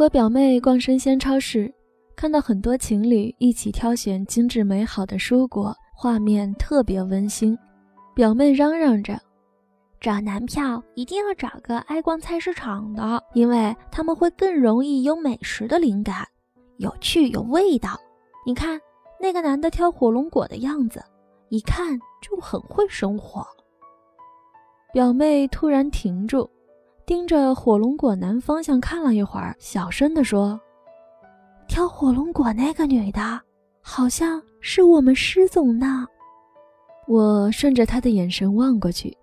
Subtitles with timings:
[0.00, 1.70] 和表妹逛生鲜超市，
[2.16, 7.54] 看到很多情侣一起挑选精致美好的蔬果，画面特别温馨。
[8.14, 9.20] 表妹嚷嚷着
[10.00, 16.26] ：“找男票一定要找个爱逛菜市场的，因为他们会更容易有美食的灵感，
[16.78, 17.90] 有趣有味道。
[18.46, 18.80] 你看
[19.20, 21.04] 那个男的挑火龙果的样子，
[21.50, 23.46] 一看就很会生活。”
[24.94, 26.48] 表妹突然停住。
[27.06, 30.60] 盯着火龙果男方向看了一会儿，小声地说
[31.66, 33.40] ：“挑火龙果那个女的，
[33.80, 36.06] 好像是我们施总呢。”
[37.08, 39.16] 我顺着他的眼神望过去，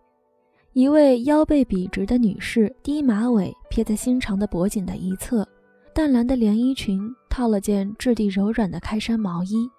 [0.73, 5.48] 一位腰背笔直的女士，低马尾撇在新长的脖颈的一侧，
[5.94, 9.70] 淡蓝的连衣裙套了件质地柔软的开衫毛衣，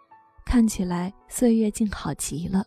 [0.47, 2.65] 看起来岁月静好极了。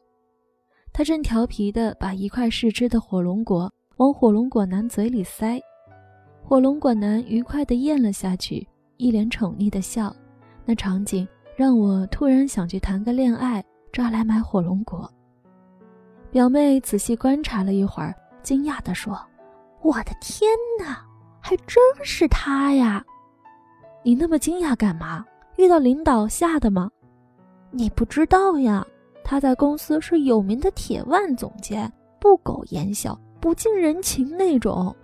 [0.93, 3.73] 她正调皮地把一块试吃的火龙果。
[4.01, 5.61] 往火龙果男嘴里塞，
[6.43, 10.11] 火龙果男愉快地咽了下去，一脸宠溺的笑。
[10.65, 15.07] 那场景让我突然想去谈个恋爱，抓来买火龙果。
[16.31, 19.21] 表妹仔细观察了一会儿，惊讶地说
[19.83, 20.49] ：“我的天
[20.79, 21.05] 哪，
[21.39, 23.05] 还真是他呀！
[24.01, 25.23] 你那么惊讶干嘛？
[25.57, 26.89] 遇到领导吓的吗？
[27.69, 28.83] 你不知道呀，
[29.23, 34.95] 他在公司是有名的铁腕总监，不苟言笑。”不近人情那种，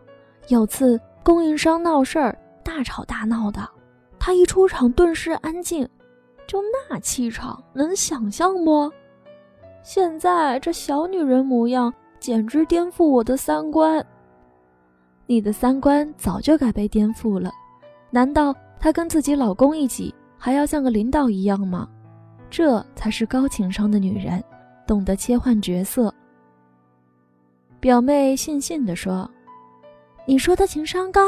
[0.47, 3.67] 有次供应商闹事儿，大吵大闹的，
[4.19, 5.89] 他一出场顿时安静，
[6.45, 8.89] 就那气场，能想象不？
[9.81, 14.05] 现在这小女人模样，简直颠覆我的三观。
[15.25, 17.51] 你的三观早就该被颠覆了，
[18.11, 21.89] 难道她跟自己老公一起，还要像个领导一样吗？
[22.51, 24.41] 这才是高情商的女人，
[24.85, 26.13] 懂得切换角色。
[27.79, 29.29] 表妹悻悻地说
[30.25, 31.21] ：“你说他情商高，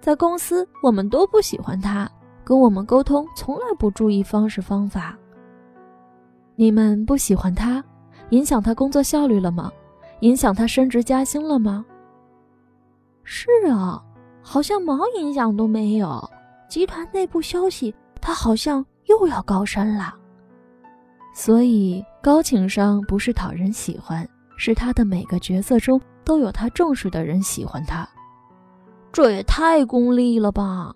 [0.00, 2.10] 在公司我们都不喜欢他，
[2.42, 5.16] 跟我们沟通从来不注意方式方法。
[6.56, 7.82] 你们不喜欢他，
[8.30, 9.70] 影响他工作效率了吗？
[10.20, 11.84] 影响他升职加薪了吗？
[13.22, 14.02] 是啊，
[14.42, 16.28] 好像毛影响都没有。
[16.68, 20.12] 集团内部消息，他好像又要高升了。
[21.32, 24.28] 所以高情商不是讨人喜欢。”
[24.58, 28.06] 是他的每个角色中都有他重视的人喜欢他，
[29.12, 30.94] 这也太功利了吧！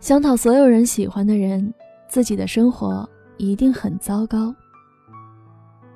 [0.00, 1.72] 想讨所有人喜欢的人，
[2.08, 4.54] 自己的生活一定很糟糕。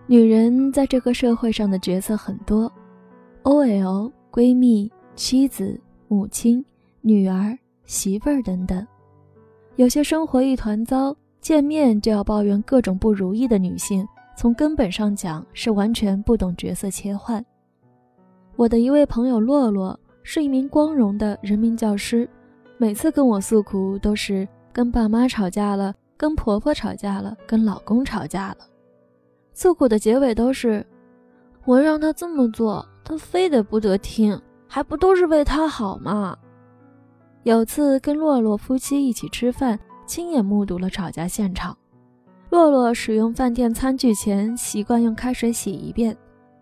[0.07, 2.71] 女人在这个社会上的角色很多
[3.45, 6.65] ，OL、闺蜜、妻子、母亲、
[7.01, 8.87] 女儿、媳妇儿等等。
[9.77, 14.07] 有些生活一团糟，见面就要抱怨各种不如意的女性。
[14.41, 17.45] 从根本上讲，是完全不懂角色切换。
[18.57, 22.27] 我的一位朋友洛洛是一名光荣的人民教师，
[22.79, 28.57] 每次跟我诉苦都是跟爸妈吵架了，跟婆婆吵架了，跟老公吵架了。
[29.53, 30.87] 诉苦的结尾都是：
[31.67, 36.35] 我让他这么做，他非得不得听，还不都是为他好吗？
[37.43, 41.77] 有次跟洛洛夫妻一起吃饭，亲眼目睹了吵架现场。
[42.51, 46.17] 洛洛使用饭店餐具前习惯用开水洗一遍，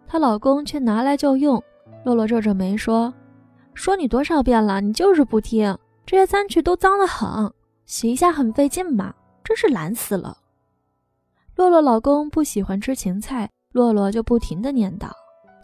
[0.07, 1.63] 她老公却拿来就用。
[2.05, 3.13] 洛洛皱着眉说
[3.73, 5.77] ：“说你多少遍了，你就是不听。
[6.05, 7.51] 这些餐具都脏得很，
[7.87, 10.37] 洗一下很费劲嘛，真是懒死了。”
[11.57, 15.09] 洛洛老公不喜欢吃芹菜，洛洛就不停地念叨：“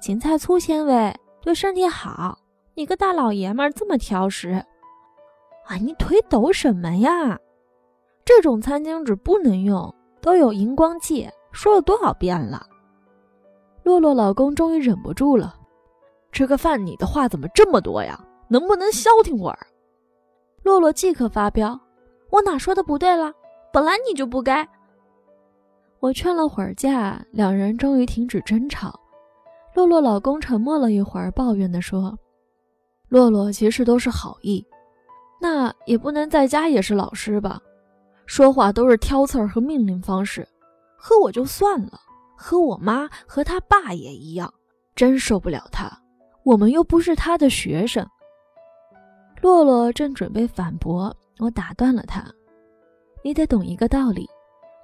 [0.00, 2.38] 芹菜粗纤维，对身体好。
[2.74, 4.64] 你个大老爷们这么挑食，
[5.66, 7.38] 啊，你腿抖什么呀？
[8.24, 12.66] 这种餐巾纸不能用。”都有荧光剂，说了多少遍了？
[13.82, 15.54] 洛洛老公终于忍不住了，
[16.32, 18.18] 吃个饭你的话怎么这么多呀？
[18.48, 19.58] 能不能消停会儿？
[20.62, 21.78] 洛洛即刻发飙
[22.32, 23.34] ：“我哪说的不对了？
[23.70, 24.66] 本来你就不该。”
[26.00, 28.98] 我劝了会儿架，两人终于停止争吵。
[29.74, 32.18] 洛洛老公沉默了一会儿，抱怨地说
[33.10, 34.66] ：“洛洛其实都是好意，
[35.38, 37.60] 那也不能在家也是老师吧？”
[38.26, 40.46] 说话都是挑刺儿和命令方式，
[40.96, 42.00] 和我就算了，
[42.36, 44.52] 和我妈和他爸也一样，
[44.94, 45.90] 真受不了他。
[46.42, 48.06] 我们又不是他的学生。
[49.40, 52.24] 洛洛正准备反驳，我打断了他
[53.22, 54.26] ：“你得懂一个道理，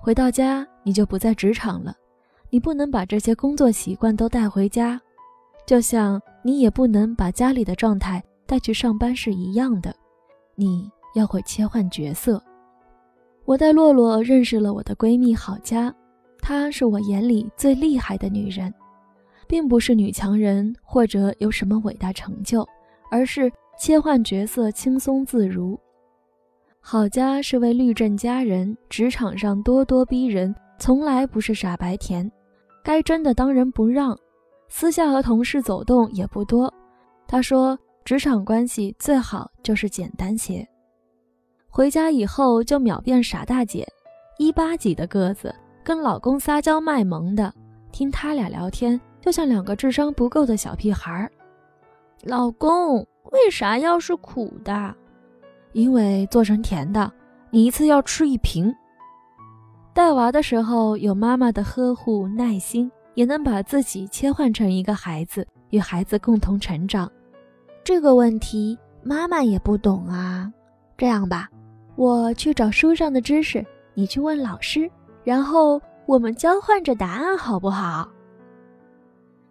[0.00, 1.94] 回到家你就不在职场了，
[2.50, 5.00] 你不能把这些工作习惯都带回家，
[5.66, 9.94] 就像你也不能把家里的状态带去上班是一样的。
[10.56, 12.42] 你要会切换角色。”
[13.44, 15.92] 我带洛洛认识了我的闺蜜郝佳，
[16.40, 18.72] 她是我眼里最厉害的女人，
[19.48, 22.66] 并不是女强人或者有什么伟大成就，
[23.10, 25.78] 而是切换角色轻松自如。
[26.80, 32.30] 郝佳是位律政佳人，职场上咄咄逼人，从来不是傻白甜，
[32.84, 34.16] 该争的当仁不让，
[34.68, 36.72] 私下和同事走动也不多。
[37.26, 40.66] 他说，职场关系最好就是简单些。
[41.72, 43.86] 回家以后就秒变傻大姐，
[44.38, 47.52] 一八几的个子，跟老公撒娇卖萌的，
[47.92, 51.30] 听他俩聊天就像两个智商不够的小屁孩。
[52.24, 52.98] 老公，
[53.30, 54.94] 为啥要是苦的？
[55.72, 57.10] 因为做成甜的，
[57.50, 58.74] 你一次要吃一瓶。
[59.94, 67.10] 带娃的时候有妈妈的呵护耐心，也能把自己切换成一个孩子，与孩子共同成长。
[67.84, 70.52] 这个问题妈妈也不懂啊。
[70.96, 71.48] 这样吧，
[72.00, 73.62] 我去找书上的知识，
[73.92, 74.90] 你去问老师，
[75.22, 78.08] 然后我们交换着答案，好不好？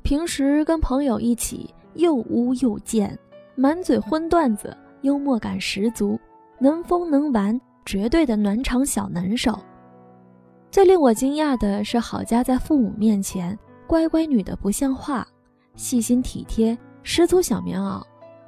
[0.01, 3.15] 平时跟朋友一起又污又贱，
[3.53, 4.75] 满嘴荤段子。
[5.01, 6.19] 幽默感十足，
[6.57, 9.57] 能疯能玩，绝对的暖场小能手。
[10.71, 13.55] 最令我惊讶的是，郝佳在父母面前
[13.85, 15.25] 乖乖女的不像话，
[15.75, 18.01] 细心体贴，十足小棉袄。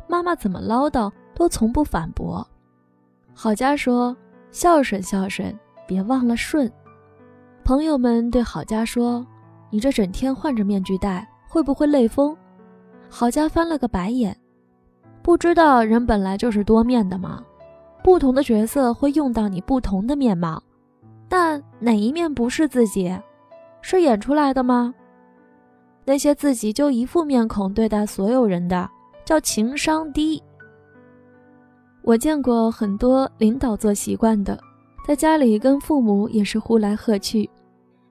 [0.08, 2.46] 妈妈怎么唠叨都从不反驳。
[3.34, 4.16] 郝佳说
[4.52, 5.58] ：“孝顺孝顺，
[5.88, 6.72] 别忘了顺。”
[7.64, 9.26] 朋友们对郝佳说
[9.70, 12.36] ：“你这整天换着面具戴，会不会累疯？”
[13.10, 14.36] 郝佳翻了个白眼。
[15.22, 17.44] 不知道人本来就是多面的吗？
[18.04, 20.62] 不同的角色会用到你不同的面貌，
[21.30, 23.16] 但哪一面不是自己？
[23.82, 24.94] 是演出来的吗？
[26.04, 28.90] 那些自己就一副面孔对待所有人的，
[29.24, 30.42] 叫情商低。
[32.04, 34.60] 我见过很多领导做习惯的，
[35.08, 37.50] 在家里跟父母也是呼来喝去，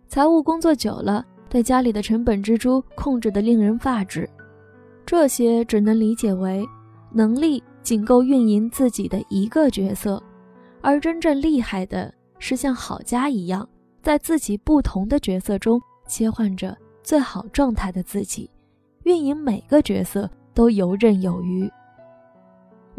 [0.08, 4.28] 财务工作久了，对家里的成本支出控制的令人发指。
[5.04, 6.66] 这些只能理解为。
[7.12, 10.22] 能力仅够运营自己的一个角色，
[10.80, 13.68] 而真正厉害的是像郝家一样，
[14.00, 18.48] 在自己不同的角色中切换着最好状态的自己，
[19.02, 21.68] 运营每个角色都游刃有余。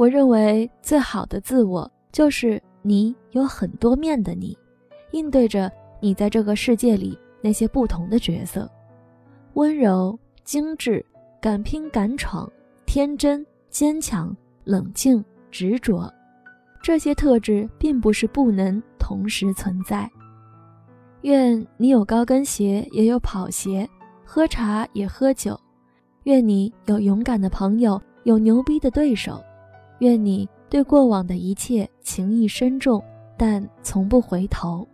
[0.02, 4.58] 我认为最好的自我就是你有很多面的你，
[5.12, 8.68] 应对着你在这个世界里那些不同的角色，
[9.54, 11.06] 温柔、精致、
[11.40, 12.52] 敢拼敢闯、
[12.84, 13.46] 天真。
[13.70, 16.12] 坚强、冷静、执着，
[16.82, 20.10] 这些特质并不是不能同时存在。
[21.22, 23.88] 愿你有高跟鞋，也有跑鞋；
[24.26, 25.58] 喝茶也喝酒。
[26.24, 29.40] 愿你有勇敢的朋友，有牛逼的对手。
[30.02, 33.04] 愿你对过往的一切情意深重，
[33.38, 34.88] 但从不回头。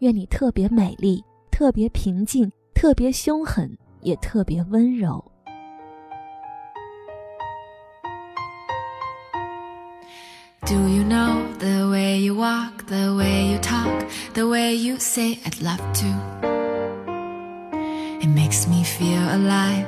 [0.00, 5.24] 愿你特别美丽，特别平静，特别凶狠，也特别温柔。
[10.66, 15.58] Do you know the way you walk, the way you talk, the way you say I'd
[15.62, 16.06] love to?
[18.20, 19.86] It makes me feel alive.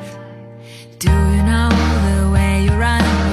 [0.99, 3.32] Do you know the way you run?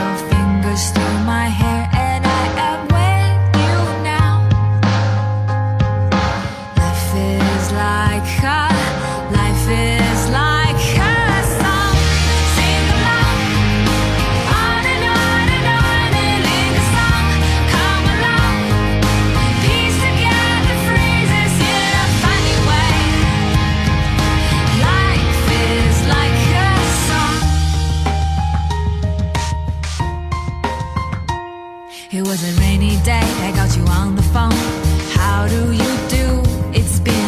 [32.12, 34.52] It was a rainy day, I got you on the phone.
[35.14, 36.42] How do you do?
[36.74, 37.19] It's been